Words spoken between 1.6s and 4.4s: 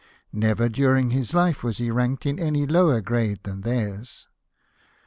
was he ranked in any lower grade than theirs.